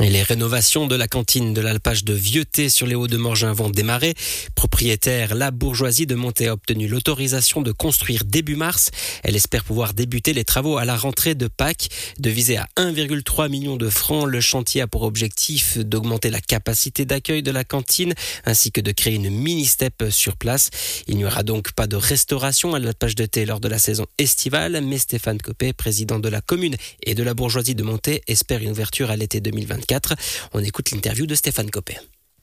Et 0.00 0.10
les 0.10 0.22
rénovations 0.22 0.86
de 0.86 0.94
la 0.94 1.08
cantine 1.08 1.52
de 1.52 1.60
l'alpage 1.60 2.04
de 2.04 2.14
Vieuté 2.14 2.68
sur 2.68 2.86
les 2.86 2.94
Hauts 2.94 3.08
de 3.08 3.16
Morgin 3.16 3.52
vont 3.52 3.68
démarrer. 3.68 4.14
Propriétaire, 4.54 5.34
la 5.34 5.50
bourgeoisie 5.50 6.06
de 6.06 6.14
Monté 6.14 6.46
a 6.46 6.52
obtenu 6.52 6.86
l'autorisation 6.86 7.62
de 7.62 7.72
construire 7.72 8.22
début 8.24 8.54
mars. 8.54 8.92
Elle 9.24 9.34
espère 9.34 9.64
pouvoir 9.64 9.94
débuter 9.94 10.34
les 10.34 10.44
travaux 10.44 10.78
à 10.78 10.84
la 10.84 10.96
rentrée 10.96 11.34
de 11.34 11.48
Pâques. 11.48 11.88
De 12.20 12.30
viser 12.30 12.58
à 12.58 12.68
1,3 12.76 13.48
million 13.48 13.76
de 13.76 13.88
francs, 13.88 14.28
le 14.28 14.40
chantier 14.40 14.82
a 14.82 14.86
pour 14.86 15.02
objectif 15.02 15.78
d'augmenter 15.78 16.30
la 16.30 16.40
capacité 16.40 17.04
d'accueil 17.04 17.42
de 17.42 17.50
la 17.50 17.64
cantine 17.64 18.14
ainsi 18.44 18.70
que 18.70 18.80
de 18.80 18.92
créer 18.92 19.16
une 19.16 19.30
mini-step 19.30 20.04
sur 20.10 20.36
place. 20.36 20.70
Il 21.08 21.16
n'y 21.16 21.24
aura 21.24 21.42
donc 21.42 21.72
pas 21.72 21.88
de 21.88 21.96
restauration 21.96 22.72
à 22.74 22.78
l'alpage 22.78 23.16
de 23.16 23.26
thé 23.26 23.46
lors 23.46 23.58
de 23.58 23.68
la 23.68 23.80
saison 23.80 24.06
estivale, 24.18 24.80
mais 24.80 24.98
Stéphane 24.98 25.38
Copé, 25.38 25.72
président 25.72 26.20
de 26.20 26.28
la 26.28 26.40
commune 26.40 26.76
et 27.02 27.16
de 27.16 27.24
la 27.24 27.34
bourgeoisie 27.34 27.74
de 27.74 27.82
Monté, 27.82 28.22
espère 28.28 28.62
une 28.62 28.70
ouverture 28.70 29.10
à 29.10 29.16
l'été 29.16 29.40
2024. 29.40 29.87
On 30.52 30.62
écoute 30.62 30.90
l'interview 30.90 31.26
de 31.26 31.34
Stéphane 31.34 31.70
Copé. 31.70 31.96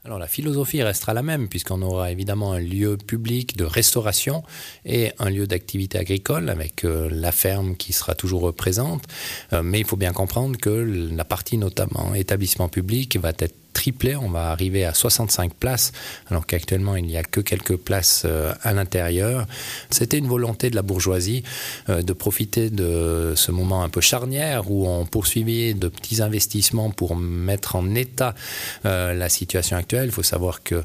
Alors 0.04 0.20
la 0.20 0.28
philosophie 0.28 0.84
restera 0.84 1.16
la 1.16 1.24
même 1.24 1.50
puisqu'on 1.50 1.82
aura 1.82 2.12
évidemment 2.12 2.54
un 2.54 2.60
lieu 2.60 2.96
public 2.96 3.58
de 3.58 3.66
restauration 3.66 4.44
et 4.86 5.12
un 5.18 5.32
lieu 5.32 5.48
d'activité 5.48 5.98
agricole 5.98 6.50
avec 6.50 6.86
euh, 6.86 7.10
la 7.12 7.32
ferme 7.32 7.76
qui 7.76 7.92
sera 7.92 8.14
toujours 8.14 8.54
présente. 8.54 9.04
Euh, 9.52 9.64
mais 9.64 9.80
il 9.80 9.86
faut 9.86 9.98
bien 9.98 10.14
comprendre 10.14 10.58
que 10.60 10.70
la 10.70 11.26
partie 11.26 11.58
notamment 11.58 12.14
établissement 12.14 12.70
public 12.70 13.18
va 13.18 13.30
être 13.40 13.56
triplé. 13.76 14.16
On 14.16 14.30
va 14.30 14.50
arriver 14.50 14.86
à 14.86 14.96
65 14.96 15.54
places, 15.54 15.92
alors 16.32 16.48
qu'actuellement 16.48 16.96
il 16.96 17.06
n'y 17.06 17.18
a 17.18 17.24
que 17.24 17.42
quelques 17.42 17.76
places 17.76 18.24
euh, 18.26 18.54
à 18.64 18.74
l'intérieur. 18.74 19.46
C'était 19.92 20.18
une 20.18 20.28
volonté 20.28 20.72
de 20.72 20.76
la 20.76 20.82
bourgeoisie 20.82 21.44
euh, 21.90 22.02
de 22.02 22.14
profiter 22.14 22.72
de 22.72 23.34
ce 23.36 23.52
moment 23.52 23.84
un 23.84 23.90
peu 23.90 24.02
charnière 24.02 24.72
où 24.72 24.88
on 24.88 25.06
poursuivait 25.06 25.74
de 25.74 25.90
petits 25.90 26.22
investissements 26.22 26.90
pour 26.90 27.16
mettre 27.16 27.76
en 27.76 27.94
état 27.94 28.34
euh, 28.86 29.14
la 29.14 29.30
situation 29.30 29.78
actuelle. 29.78 30.06
Il 30.06 30.12
faut 30.12 30.24
savoir 30.24 30.64
que 30.64 30.84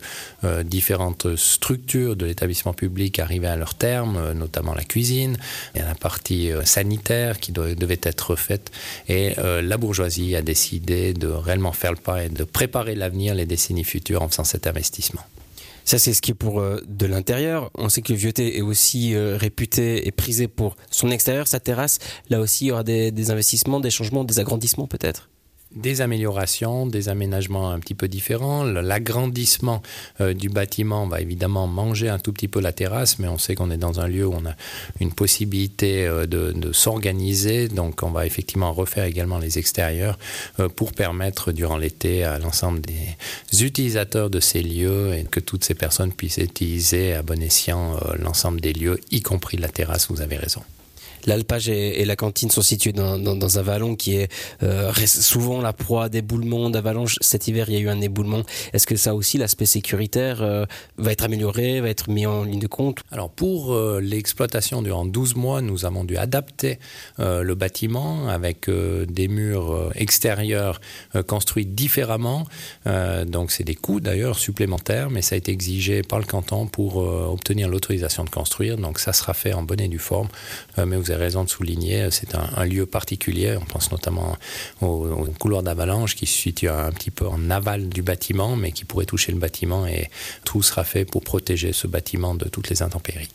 différentes 0.64 1.36
structures 1.36 2.16
de 2.16 2.26
l'établissement 2.26 2.72
public 2.72 3.20
arrivaient 3.20 3.46
à 3.46 3.56
leur 3.56 3.74
terme, 3.74 4.32
notamment 4.32 4.74
la 4.74 4.82
cuisine, 4.82 5.36
et 5.74 5.80
la 5.80 5.94
partie 5.94 6.50
sanitaire 6.64 7.38
qui 7.38 7.52
devait 7.52 8.00
être 8.02 8.34
faite. 8.34 8.72
Et 9.08 9.34
la 9.36 9.76
bourgeoisie 9.76 10.34
a 10.34 10.42
décidé 10.42 11.12
de 11.12 11.28
réellement 11.28 11.72
faire 11.72 11.92
le 11.92 11.98
pas 11.98 12.24
et 12.24 12.28
de 12.28 12.44
préparer 12.44 12.79
l'avenir, 12.84 13.34
les 13.34 13.46
décennies 13.46 13.84
futures 13.84 14.22
en 14.22 14.28
faisant 14.28 14.44
cet 14.44 14.66
investissement. 14.66 15.22
Ça, 15.84 15.98
c'est 15.98 16.12
ce 16.12 16.22
qui 16.22 16.32
est 16.32 16.34
pour 16.34 16.60
euh, 16.60 16.80
de 16.86 17.06
l'intérieur. 17.06 17.70
On 17.74 17.88
sait 17.88 18.02
que 18.02 18.12
Vieuté 18.12 18.58
est 18.58 18.62
aussi 18.62 19.14
euh, 19.14 19.36
réputé 19.36 20.06
et 20.06 20.12
prisé 20.12 20.46
pour 20.46 20.76
son 20.90 21.10
extérieur, 21.10 21.48
sa 21.48 21.58
terrasse. 21.58 21.98
Là 22.28 22.40
aussi, 22.40 22.66
il 22.66 22.68
y 22.68 22.72
aura 22.72 22.84
des 22.84 23.30
investissements, 23.30 23.80
des 23.80 23.90
changements, 23.90 24.24
des 24.24 24.38
agrandissements 24.38 24.86
peut-être? 24.86 25.30
Des 25.74 26.00
améliorations, 26.00 26.86
des 26.86 27.08
aménagements 27.08 27.70
un 27.70 27.78
petit 27.78 27.94
peu 27.94 28.08
différents. 28.08 28.64
L'agrandissement 28.64 29.82
euh, 30.20 30.34
du 30.34 30.48
bâtiment 30.48 31.06
va 31.06 31.20
évidemment 31.20 31.66
manger 31.66 32.08
un 32.08 32.18
tout 32.18 32.32
petit 32.32 32.48
peu 32.48 32.60
la 32.60 32.72
terrasse, 32.72 33.18
mais 33.18 33.28
on 33.28 33.38
sait 33.38 33.54
qu'on 33.54 33.70
est 33.70 33.76
dans 33.76 34.00
un 34.00 34.08
lieu 34.08 34.26
où 34.26 34.34
on 34.34 34.46
a 34.46 34.54
une 35.00 35.12
possibilité 35.12 36.06
euh, 36.06 36.26
de, 36.26 36.72
s'organiser. 36.72 37.68
Donc 37.68 38.02
on 38.02 38.10
va 38.10 38.26
effectivement 38.26 38.72
refaire 38.72 39.04
également 39.04 39.38
les 39.38 39.58
extérieurs 39.58 40.18
euh, 40.58 40.68
pour 40.68 40.92
permettre 40.92 41.52
durant 41.52 41.76
l'été 41.76 42.24
à 42.24 42.38
l'ensemble 42.38 42.80
des 42.80 43.64
utilisateurs 43.64 44.30
de 44.30 44.40
ces 44.40 44.62
lieux 44.62 45.14
et 45.14 45.24
que 45.24 45.40
toutes 45.40 45.64
ces 45.64 45.74
personnes 45.74 46.12
puissent 46.12 46.38
utiliser 46.38 47.14
à 47.14 47.22
bon 47.22 47.40
escient 47.42 47.98
l'ensemble 48.18 48.60
des 48.60 48.72
lieux, 48.72 48.98
y 49.10 49.20
compris 49.20 49.56
la 49.56 49.68
terrasse, 49.68 50.08
vous 50.10 50.20
avez 50.20 50.36
raison 50.36 50.62
l'alpage 51.26 51.68
et, 51.68 52.04
la 52.04 52.16
cantine 52.16 52.50
sont 52.50 52.62
situés 52.62 52.92
dans, 52.92 53.58
un 53.58 53.62
vallon 53.62 53.96
qui 53.96 54.16
est 54.16 54.32
euh, 54.62 54.92
souvent 55.06 55.60
la 55.60 55.72
proie 55.72 56.08
d'éboulements, 56.08 56.70
d'avalanches. 56.70 57.16
Cet 57.20 57.48
hiver, 57.48 57.66
il 57.68 57.74
y 57.74 57.76
a 57.78 57.80
eu 57.80 57.88
un 57.88 58.00
éboulement. 58.00 58.42
Est-ce 58.72 58.86
que 58.86 58.96
ça 58.96 59.14
aussi, 59.14 59.38
l'aspect 59.38 59.66
sécuritaire, 59.66 60.42
euh, 60.42 60.64
va 60.96 61.12
être 61.12 61.24
amélioré, 61.24 61.80
va 61.80 61.88
être 61.88 62.10
mis 62.10 62.26
en 62.26 62.44
ligne 62.44 62.60
de 62.60 62.66
compte? 62.66 63.00
Alors 63.10 63.30
pour 63.30 63.72
euh, 63.72 64.00
l'exploitation 64.00 64.82
durant 64.82 65.04
12 65.04 65.36
mois, 65.36 65.60
nous 65.60 65.84
avons 65.84 66.04
dû 66.04 66.16
adapter 66.16 66.78
le 67.18 67.54
bâtiment 67.54 68.28
avec 68.28 68.68
des 68.70 69.28
murs 69.28 69.90
extérieurs 69.94 70.80
construits 71.26 71.66
différemment. 71.66 72.46
donc 73.26 73.50
c'est 73.50 73.64
des 73.64 73.74
coûts 73.74 74.00
d'ailleurs 74.00 74.38
supplémentaires, 74.38 75.10
mais 75.10 75.22
ça 75.22 75.34
a 75.34 75.38
été 75.38 75.52
exigé 75.52 76.02
par 76.02 76.18
le 76.18 76.24
canton 76.24 76.66
pour 76.66 76.96
obtenir 76.96 77.68
l'autorisation 77.68 78.24
de 78.24 78.30
construire. 78.30 78.76
Donc 78.76 78.98
ça 78.98 79.12
sera 79.12 79.34
fait 79.34 79.52
en 79.52 79.62
bonne 79.62 79.80
et 79.80 79.88
due 79.88 79.98
forme. 79.98 80.28
mais 80.78 80.96
vous 80.96 81.09
avez 81.10 81.24
raison 81.24 81.44
de 81.44 81.48
souligner, 81.48 82.08
c'est 82.10 82.34
un, 82.34 82.64
lieu 82.64 82.86
particulier. 82.86 83.56
On 83.60 83.64
pense 83.64 83.90
notamment 83.90 84.36
au, 84.80 85.26
couloir 85.38 85.62
d'avalanche 85.62 86.16
qui 86.16 86.26
se 86.26 86.36
situe 86.36 86.68
un 86.68 86.92
petit 86.92 87.10
peu 87.10 87.26
en 87.26 87.50
aval 87.50 87.88
du 87.88 88.02
bâtiment, 88.02 88.56
mais 88.56 88.72
qui 88.72 88.84
pourrait 88.84 89.06
toucher 89.06 89.32
le 89.32 89.38
bâtiment 89.38 89.86
et 89.86 90.10
tout 90.44 90.62
sera 90.62 90.84
fait 90.84 91.04
pour 91.04 91.22
protéger 91.22 91.72
ce 91.72 91.86
bâtiment 91.86 92.34
de 92.34 92.48
toutes 92.48 92.68
les 92.70 92.82
intempéries. 92.82 93.28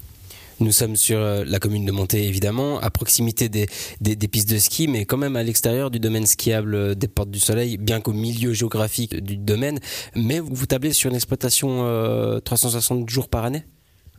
Nous 0.62 0.72
sommes 0.72 0.96
sur 0.96 1.20
euh, 1.20 1.44
la 1.46 1.60
commune 1.60 1.86
de 1.86 1.92
Monté, 1.92 2.26
évidemment, 2.26 2.80
à 2.80 2.90
proximité 2.90 3.50
des, 3.50 3.68
pistes 4.28 4.50
de 4.50 4.58
ski, 4.58 4.88
mais 4.88 5.04
quand 5.04 5.18
même 5.18 5.36
à 5.36 5.44
l'extérieur 5.44 5.92
du 5.92 6.00
domaine 6.00 6.26
skiable 6.26 6.76
euh, 6.76 6.96
des 6.96 7.10
Portes 7.10 7.30
du 7.30 7.40
Soleil, 7.40 7.78
bien 7.78 8.00
qu'au 8.00 8.14
milieu 8.14 8.54
géographique 8.54 9.18
du 9.18 9.36
domaine. 9.36 9.80
Mais 10.16 10.40
vous 10.40 10.66
tablez 10.66 10.94
sur 10.94 11.10
une 11.10 11.16
exploitation 11.16 12.40
360 12.46 13.02
euh, 13.02 13.08
jours 13.08 13.28
par 13.28 13.44
année? 13.44 13.66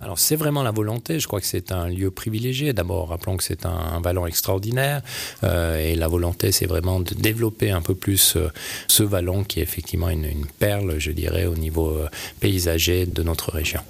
Alors 0.00 0.18
c'est 0.18 0.36
vraiment 0.36 0.62
la 0.62 0.72
volonté, 0.72 1.20
je 1.20 1.26
crois 1.26 1.40
que 1.40 1.46
c'est 1.46 1.72
un 1.72 1.88
lieu 1.88 2.10
privilégié. 2.10 2.72
D'abord, 2.74 3.08
rappelons 3.08 3.36
que 3.36 3.44
c'est 3.44 3.64
un, 3.64 4.00
vallon 4.00 4.26
extraordinaire 4.26 5.00
euh, 5.42 5.78
et 5.78 5.94
la 5.94 6.06
volonté 6.06 6.52
c'est 6.52 6.66
vraiment 6.66 7.00
de 7.00 7.14
développer 7.14 7.70
un 7.70 7.80
peu 7.80 7.94
plus 7.94 8.36
euh, 8.36 8.48
ce 8.88 9.02
vallon 9.02 9.42
qui 9.42 9.60
est 9.60 9.62
effectivement 9.62 10.10
une, 10.10 10.46
perle, 10.58 10.98
je 10.98 11.12
dirais, 11.12 11.46
au 11.46 11.54
niveau 11.54 11.90
euh, 11.90 12.08
paysager 12.40 13.06
de 13.06 13.22
notre 13.22 13.52
région. 13.52 13.80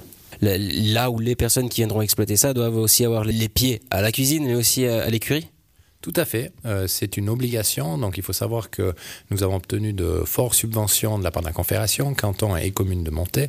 Là 0.43 1.11
où 1.11 1.19
les 1.19 1.35
personnes 1.35 1.69
qui 1.69 1.81
viendront 1.81 2.03
exploiter 2.03 2.37
ça 2.37 2.53
doivent 2.53 2.77
aussi 2.77 3.05
avoir 3.05 3.25
les 3.25 3.49
pieds 3.49 3.81
à 3.91 4.03
la 4.03 4.13
cuisine 4.13 4.45
mais 4.45 4.55
aussi 4.55 4.85
à 4.85 5.09
l'écurie 5.09 5.49
tout 6.01 6.13
à 6.15 6.25
fait. 6.25 6.53
Euh, 6.65 6.87
c'est 6.87 7.17
une 7.17 7.29
obligation. 7.29 7.99
Donc, 7.99 8.17
il 8.17 8.23
faut 8.23 8.33
savoir 8.33 8.71
que 8.71 8.95
nous 9.31 9.43
avons 9.43 9.57
obtenu 9.57 9.93
de 9.93 10.23
fortes 10.25 10.55
subventions 10.55 11.19
de 11.19 11.25
la 11.25 11.31
part 11.31 11.43
de 11.43 11.49
la 11.49 11.53
Confédération, 11.53 12.15
canton 12.15 12.57
et 12.57 12.71
commune 12.71 13.03
de 13.03 13.11
Montée. 13.11 13.49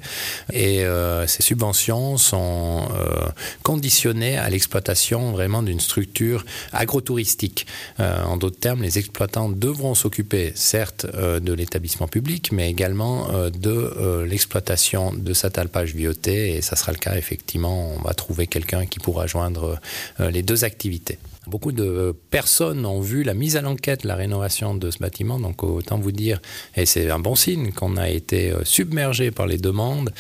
Et 0.52 0.84
euh, 0.84 1.28
ces 1.28 1.44
subventions 1.44 2.18
sont 2.18 2.88
euh, 2.92 3.28
conditionnées 3.64 4.38
à 4.38 4.50
l'exploitation 4.50 5.32
vraiment 5.32 5.62
d'une 5.62 5.80
structure 5.80 6.46
agrotouristique. 6.72 7.68
en 8.00 8.38
d'autres 8.38 8.60
termes, 8.60 8.82
les 8.82 8.98
exploitants 8.98 9.50
devront 9.50 9.94
s'occuper, 9.94 10.52
certes, 10.56 11.06
de 11.06 11.54
l'établissement 11.54 12.08
public, 12.08 12.52
mais 12.52 12.70
également 12.70 13.28
de 13.50 14.24
l'exploitation 14.24 15.14
de 15.14 15.34
cet 15.34 15.58
alpage 15.58 15.96
bioté. 15.96 16.56
Et 16.56 16.62
ça 16.62 16.76
sera 16.76 16.92
le 16.92 16.98
cas, 16.98 17.16
effectivement. 17.16 17.94
On 17.98 18.02
va 18.02 18.14
trouver 18.14 18.48
quelqu'un 18.48 18.86
qui 18.86 19.00
pourra 19.00 19.28
joindre 19.28 19.80
les 20.20 20.44
deux 20.44 20.64
activités. 20.64 21.20
Beaucoup 21.48 21.72
de 21.72 22.14
personnes 22.30 22.86
ont 22.86 23.00
vu 23.00 23.24
la 23.24 23.34
mise 23.34 23.56
à 23.56 23.62
l'enquête, 23.62 24.04
la 24.04 24.16
rénovation 24.16 24.76
de 24.76 24.92
ce 24.92 24.98
bâtiment. 25.00 25.40
Donc 25.40 25.64
autant 25.64 25.98
vous 25.98 26.12
dire, 26.12 26.42
et 26.76 26.86
c'est 26.86 27.10
un 27.10 27.20
bon 27.20 27.36
signe 27.36 27.72
qu'on 27.72 27.96
a 27.96 28.10
été 28.10 28.52
euh, 28.52 28.64
submergé 28.66 29.32
par 29.32 29.48
les 29.48 29.58
demandes. 29.58 30.12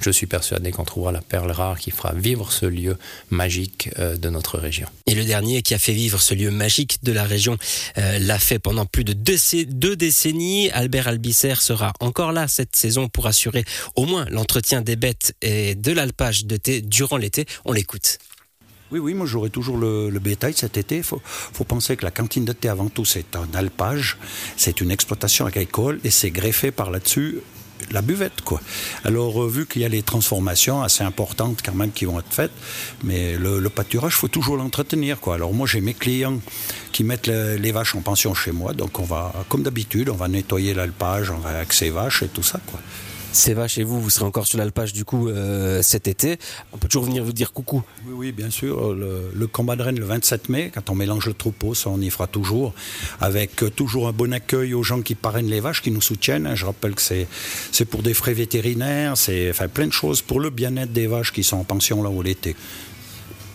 Je 0.00 0.10
suis 0.10 0.26
persuadé 0.26 0.72
qu'on 0.72 0.84
trouvera 0.84 1.12
la 1.12 1.20
perle 1.20 1.52
rare 1.52 1.78
qui 1.78 1.92
fera 1.92 2.12
vivre 2.12 2.50
ce 2.50 2.66
lieu 2.66 2.96
magique 3.30 3.90
euh, 4.00 4.16
de 4.16 4.28
notre 4.28 4.58
région. 4.58 4.88
Et 5.06 5.14
le 5.14 5.24
dernier 5.24 5.62
qui 5.62 5.74
a 5.74 5.78
fait 5.78 5.92
vivre 5.92 6.20
ce 6.20 6.34
lieu 6.34 6.50
magique 6.50 6.98
de 7.04 7.12
la 7.12 7.22
région 7.22 7.56
euh, 7.98 8.18
l'a 8.18 8.40
fait 8.40 8.58
pendant 8.58 8.84
plus 8.84 9.04
de 9.04 9.12
deux, 9.12 9.96
décennies. 9.96 10.70
Albert 10.70 11.06
Albisser 11.06 11.54
sera 11.60 11.92
encore 12.00 12.32
là 12.32 12.48
cette 12.48 12.74
saison 12.74 13.08
pour 13.08 13.28
assurer 13.28 13.64
au 13.94 14.04
moins 14.04 14.26
l'entretien 14.30 14.82
des 14.82 14.96
bêtes 14.96 15.36
et 15.42 15.76
de 15.76 15.92
l'alpage 15.92 16.46
de 16.46 16.56
thé 16.56 16.80
durant 16.80 17.16
l'été. 17.16 17.46
On 17.64 17.72
l'écoute. 17.72 18.18
Oui, 18.92 18.98
oui, 18.98 19.14
moi 19.14 19.24
j'aurai 19.24 19.48
toujours 19.48 19.78
le, 19.78 20.10
bétail 20.18 20.52
cet 20.52 20.76
été. 20.76 20.98
Il 20.98 21.02
faut, 21.02 21.22
penser 21.66 21.96
que 21.96 22.04
la 22.04 22.10
cantine 22.10 22.44
de 22.44 22.52
thé, 22.52 22.68
avant 22.68 22.90
tout, 22.90 23.06
c'est 23.06 23.36
un 23.36 23.48
alpage, 23.54 24.18
c'est 24.58 24.82
une 24.82 24.90
exploitation 24.90 25.46
agricole 25.46 25.98
et 26.04 26.10
c'est 26.10 26.30
greffé 26.30 26.70
par 26.70 26.90
là-dessus 26.90 27.38
la 27.90 28.02
buvette, 28.02 28.42
quoi. 28.42 28.60
Alors, 29.04 29.42
euh, 29.42 29.48
vu 29.48 29.66
qu'il 29.66 29.80
y 29.80 29.84
a 29.86 29.88
les 29.88 30.02
transformations 30.02 30.82
assez 30.82 31.02
importantes 31.02 31.62
quand 31.64 31.74
même 31.74 31.90
qui 31.90 32.04
vont 32.04 32.20
être 32.20 32.32
faites, 32.32 32.52
mais 33.02 33.36
le, 33.38 33.66
pâturage, 33.70 34.12
il 34.12 34.18
faut 34.18 34.28
toujours 34.28 34.56
l'entretenir, 34.58 35.18
quoi. 35.18 35.36
Alors, 35.36 35.54
moi, 35.54 35.66
j'ai 35.66 35.80
mes 35.80 35.94
clients 35.94 36.38
qui 36.92 37.02
mettent 37.02 37.26
les 37.26 37.72
vaches 37.72 37.94
en 37.94 38.02
pension 38.02 38.34
chez 38.34 38.52
moi, 38.52 38.74
donc 38.74 39.00
on 39.00 39.04
va, 39.04 39.32
comme 39.48 39.62
d'habitude, 39.62 40.10
on 40.10 40.16
va 40.16 40.28
nettoyer 40.28 40.74
l'alpage, 40.74 41.30
on 41.30 41.38
va 41.38 41.64
ses 41.70 41.90
vaches 41.90 42.22
et 42.22 42.28
tout 42.28 42.42
ça, 42.42 42.60
quoi. 42.66 42.78
C'est 43.34 43.54
vaches 43.54 43.78
et 43.78 43.82
vous, 43.82 43.98
vous 43.98 44.10
serez 44.10 44.26
encore 44.26 44.46
sur 44.46 44.58
l'alpage 44.58 44.92
du 44.92 45.06
coup 45.06 45.28
euh, 45.28 45.80
cet 45.80 46.06
été. 46.06 46.36
On 46.74 46.76
peut 46.76 46.86
toujours 46.86 47.04
venir 47.04 47.24
vous 47.24 47.32
dire 47.32 47.54
coucou. 47.54 47.82
Oui, 48.06 48.12
oui, 48.14 48.32
bien 48.32 48.50
sûr. 48.50 48.92
Le, 48.92 49.46
combat 49.46 49.74
de 49.74 49.82
Rennes 49.82 49.98
le 49.98 50.04
27 50.04 50.50
mai, 50.50 50.70
quand 50.72 50.90
on 50.90 50.94
mélange 50.94 51.26
le 51.26 51.32
troupeau, 51.32 51.74
ça 51.74 51.88
on 51.88 51.98
y 51.98 52.10
fera 52.10 52.26
toujours, 52.26 52.74
avec 53.20 53.62
euh, 53.62 53.70
toujours 53.70 54.06
un 54.06 54.12
bon 54.12 54.34
accueil 54.34 54.74
aux 54.74 54.82
gens 54.82 55.00
qui 55.00 55.14
parrainent 55.14 55.48
les 55.48 55.60
vaches, 55.60 55.80
qui 55.80 55.90
nous 55.90 56.02
soutiennent. 56.02 56.46
Hein. 56.46 56.54
Je 56.54 56.66
rappelle 56.66 56.94
que 56.94 57.00
c'est, 57.00 57.26
c'est 57.72 57.86
pour 57.86 58.02
des 58.02 58.12
frais 58.12 58.34
vétérinaires, 58.34 59.16
c'est 59.16 59.48
enfin, 59.48 59.68
plein 59.68 59.86
de 59.86 59.92
choses 59.92 60.20
pour 60.20 60.38
le 60.38 60.50
bien-être 60.50 60.92
des 60.92 61.06
vaches 61.06 61.32
qui 61.32 61.42
sont 61.42 61.56
en 61.56 61.64
pension 61.64 62.02
là 62.02 62.10
où 62.10 62.20
l'été. 62.20 62.54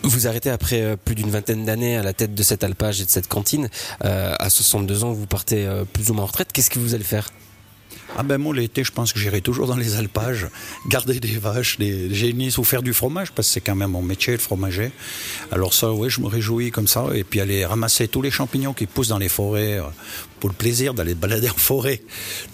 Vous 0.02 0.26
arrêtez 0.26 0.50
après 0.50 0.82
euh, 0.82 0.96
plus 0.96 1.14
d'une 1.14 1.30
vingtaine 1.30 1.64
d'années 1.64 1.96
à 1.96 2.02
la 2.02 2.12
tête 2.12 2.34
de 2.34 2.42
cette 2.42 2.64
alpage 2.64 3.00
et 3.00 3.04
de 3.04 3.10
cette 3.10 3.28
cantine. 3.28 3.68
Euh, 4.04 4.34
à 4.40 4.50
62 4.50 5.04
ans, 5.04 5.12
vous 5.12 5.26
partez 5.26 5.68
plus 5.92 6.10
ou 6.10 6.14
moins 6.14 6.24
en 6.24 6.26
retraite. 6.26 6.52
Qu'est-ce 6.52 6.70
que 6.70 6.80
vous 6.80 6.94
allez 6.94 7.04
faire? 7.04 7.30
Ah 8.16 8.22
ben 8.22 8.38
moi 8.38 8.54
l'été, 8.54 8.84
je 8.84 8.92
pense 8.92 9.12
que 9.12 9.18
j'irai 9.18 9.40
toujours 9.40 9.66
dans 9.66 9.76
les 9.76 9.96
alpages, 9.96 10.48
garder 10.88 11.20
des 11.20 11.36
vaches, 11.38 11.78
des 11.78 12.12
génisses 12.14 12.58
ou 12.58 12.64
faire 12.64 12.82
du 12.82 12.92
fromage 12.92 13.32
parce 13.32 13.48
que 13.48 13.54
c'est 13.54 13.60
quand 13.60 13.76
même 13.76 13.90
mon 13.90 14.02
métier 14.02 14.32
le 14.32 14.38
fromager. 14.38 14.90
Alors 15.52 15.74
ça, 15.74 15.92
oui, 15.92 16.08
je 16.10 16.20
me 16.20 16.26
réjouis 16.26 16.70
comme 16.70 16.88
ça 16.88 17.06
et 17.14 17.24
puis 17.24 17.40
aller 17.40 17.64
ramasser 17.64 18.08
tous 18.08 18.22
les 18.22 18.30
champignons 18.30 18.72
qui 18.72 18.86
poussent 18.86 19.08
dans 19.08 19.18
les 19.18 19.28
forêts 19.28 19.80
pour 20.40 20.48
le 20.48 20.54
plaisir 20.54 20.94
d'aller 20.94 21.14
balader 21.14 21.50
en 21.50 21.54
forêt. 21.54 22.02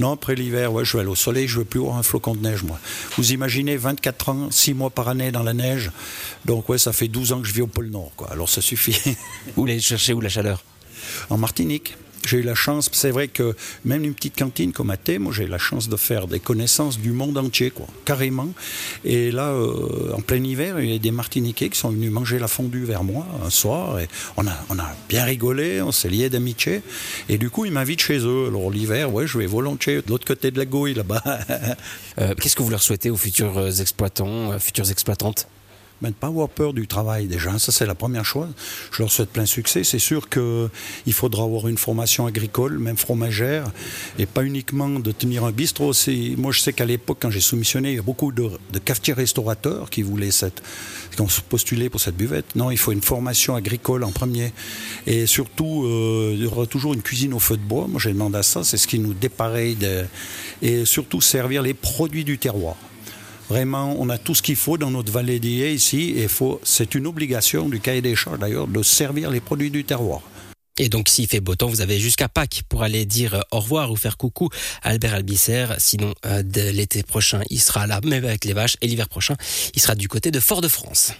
Non, 0.00 0.12
après 0.12 0.34
l'hiver, 0.34 0.72
ouais, 0.72 0.84
je 0.84 0.94
vais 0.94 1.00
aller 1.00 1.10
au 1.10 1.14
soleil, 1.14 1.46
je 1.46 1.58
veux 1.58 1.64
plus 1.64 1.80
voir 1.80 1.96
un 1.96 2.02
flocon 2.02 2.34
de 2.34 2.40
neige 2.40 2.62
moi. 2.62 2.78
Vous 3.16 3.32
imaginez 3.32 3.76
24 3.76 4.28
ans, 4.28 4.50
6 4.50 4.74
mois 4.74 4.90
par 4.90 5.08
année 5.08 5.30
dans 5.30 5.42
la 5.42 5.54
neige. 5.54 5.92
Donc 6.44 6.68
ouais, 6.68 6.78
ça 6.78 6.92
fait 6.92 7.08
12 7.08 7.32
ans 7.32 7.40
que 7.40 7.46
je 7.46 7.54
vis 7.54 7.62
au 7.62 7.66
pôle 7.66 7.88
Nord 7.88 8.12
quoi. 8.16 8.30
Alors 8.30 8.48
ça 8.48 8.60
suffit. 8.60 8.98
Vous 9.46 9.62
voulez 9.62 9.80
chercher 9.80 10.12
où 10.12 10.20
la 10.20 10.28
chaleur? 10.28 10.62
En 11.30 11.38
Martinique. 11.38 11.96
J'ai 12.26 12.38
eu 12.38 12.42
la 12.42 12.54
chance, 12.54 12.88
c'est 12.92 13.10
vrai 13.10 13.28
que 13.28 13.54
même 13.84 14.04
une 14.04 14.14
petite 14.14 14.38
cantine 14.38 14.72
comme 14.72 14.90
à 14.90 14.96
Thé, 14.96 15.18
moi 15.18 15.32
j'ai 15.32 15.44
eu 15.44 15.48
la 15.48 15.58
chance 15.58 15.88
de 15.88 15.96
faire 15.96 16.26
des 16.26 16.40
connaissances 16.40 16.98
du 16.98 17.12
monde 17.12 17.36
entier, 17.36 17.70
quoi, 17.70 17.86
carrément. 18.04 18.48
Et 19.04 19.30
là, 19.30 19.48
euh, 19.48 20.12
en 20.14 20.20
plein 20.20 20.42
hiver, 20.42 20.80
il 20.80 20.90
y 20.90 20.94
a 20.94 20.98
des 20.98 21.10
Martiniquais 21.10 21.68
qui 21.68 21.78
sont 21.78 21.90
venus 21.90 22.10
manger 22.10 22.38
la 22.38 22.48
fondue 22.48 22.84
vers 22.84 23.04
moi 23.04 23.26
un 23.44 23.50
soir. 23.50 23.98
Et 24.00 24.08
on, 24.36 24.46
a, 24.46 24.52
on 24.70 24.78
a 24.78 24.94
bien 25.08 25.24
rigolé, 25.24 25.82
on 25.82 25.92
s'est 25.92 26.08
liés 26.08 26.30
d'amitié. 26.30 26.82
Et 27.28 27.36
du 27.36 27.50
coup, 27.50 27.66
ils 27.66 27.72
m'invitent 27.72 28.02
chez 28.02 28.18
eux. 28.18 28.46
Alors 28.48 28.70
l'hiver, 28.70 29.12
ouais, 29.12 29.26
je 29.26 29.38
vais 29.38 29.46
volontiers 29.46 29.96
de 29.96 30.08
l'autre 30.08 30.26
côté 30.26 30.50
de 30.50 30.58
la 30.58 30.64
gouille 30.64 30.94
là-bas. 30.94 31.22
euh, 32.18 32.34
Qu'est-ce 32.40 32.56
que 32.56 32.62
vous 32.62 32.70
leur 32.70 32.82
souhaitez 32.82 33.10
aux 33.10 33.16
futurs 33.16 33.80
exploitants, 33.80 34.52
euh, 34.52 34.58
futures 34.58 34.90
exploitantes? 34.90 35.46
Ben, 36.02 36.08
de 36.08 36.14
ne 36.14 36.18
pas 36.18 36.26
avoir 36.26 36.48
peur 36.48 36.72
du 36.72 36.86
travail 36.86 37.26
déjà. 37.26 37.58
Ça, 37.58 37.72
c'est 37.72 37.86
la 37.86 37.94
première 37.94 38.24
chose. 38.24 38.48
Je 38.92 39.02
leur 39.02 39.10
souhaite 39.10 39.30
plein 39.30 39.46
succès. 39.46 39.84
C'est 39.84 39.98
sûr 39.98 40.28
qu'il 40.28 41.12
faudra 41.12 41.44
avoir 41.44 41.68
une 41.68 41.78
formation 41.78 42.26
agricole, 42.26 42.78
même 42.78 42.96
fromagère, 42.96 43.70
et 44.18 44.26
pas 44.26 44.44
uniquement 44.44 44.88
de 44.88 45.12
tenir 45.12 45.44
un 45.44 45.52
bistrot. 45.52 45.92
Moi, 46.36 46.52
je 46.52 46.60
sais 46.60 46.72
qu'à 46.72 46.84
l'époque, 46.84 47.18
quand 47.20 47.30
j'ai 47.30 47.40
soumissionné, 47.40 47.90
il 47.92 47.96
y 47.96 47.98
a 47.98 48.02
beaucoup 48.02 48.32
de, 48.32 48.50
de 48.72 48.78
cafetiers 48.78 49.14
restaurateurs 49.14 49.90
qui 49.90 50.02
voulaient 50.02 50.30
cette, 50.30 50.62
qui 51.14 51.20
ont 51.20 51.28
postulé 51.48 51.88
pour 51.88 52.00
cette 52.00 52.16
buvette. 52.16 52.54
Non, 52.54 52.70
il 52.70 52.78
faut 52.78 52.92
une 52.92 53.02
formation 53.02 53.54
agricole 53.54 54.04
en 54.04 54.10
premier. 54.10 54.52
Et 55.06 55.26
surtout, 55.26 55.84
euh, 55.84 56.32
il 56.34 56.42
y 56.42 56.46
aura 56.46 56.66
toujours 56.66 56.94
une 56.94 57.02
cuisine 57.02 57.34
au 57.34 57.38
feu 57.38 57.56
de 57.56 57.62
bois. 57.62 57.86
Moi, 57.88 58.00
j'ai 58.00 58.12
demandé 58.12 58.38
à 58.38 58.42
ça. 58.42 58.64
C'est 58.64 58.76
ce 58.76 58.86
qui 58.86 58.98
nous 58.98 59.14
dépareille. 59.14 59.78
Et 60.62 60.84
surtout, 60.84 61.20
servir 61.20 61.62
les 61.62 61.74
produits 61.74 62.24
du 62.24 62.38
terroir. 62.38 62.76
Vraiment, 63.48 63.94
on 63.98 64.08
a 64.08 64.18
tout 64.18 64.34
ce 64.34 64.42
qu'il 64.42 64.56
faut 64.56 64.78
dans 64.78 64.90
notre 64.90 65.12
vallée 65.12 65.38
d'Ié 65.38 65.72
ici. 65.72 66.14
Et 66.16 66.28
c'est 66.62 66.94
une 66.94 67.06
obligation 67.06 67.68
du 67.68 67.80
cahier 67.80 68.02
des 68.02 68.16
charges 68.16 68.38
d'ailleurs 68.38 68.66
de 68.66 68.82
servir 68.82 69.30
les 69.30 69.40
produits 69.40 69.70
du 69.70 69.84
terroir. 69.84 70.22
Et 70.76 70.88
donc, 70.88 71.08
s'il 71.08 71.28
fait 71.28 71.40
beau 71.40 71.54
temps, 71.54 71.68
vous 71.68 71.82
avez 71.82 72.00
jusqu'à 72.00 72.28
Pâques 72.28 72.62
pour 72.68 72.82
aller 72.82 73.06
dire 73.06 73.44
au 73.52 73.60
revoir 73.60 73.92
ou 73.92 73.96
faire 73.96 74.16
coucou 74.16 74.48
à 74.82 74.88
Albert 74.90 75.14
Albisser. 75.14 75.66
Sinon, 75.78 76.14
euh, 76.26 76.42
l'été 76.72 77.04
prochain, 77.04 77.42
il 77.48 77.60
sera 77.60 77.86
là, 77.86 78.00
même 78.02 78.24
avec 78.24 78.44
les 78.44 78.54
vaches. 78.54 78.76
Et 78.80 78.88
l'hiver 78.88 79.08
prochain, 79.08 79.36
il 79.74 79.80
sera 79.80 79.94
du 79.94 80.08
côté 80.08 80.32
de 80.32 80.40
Fort-de-France. 80.40 81.12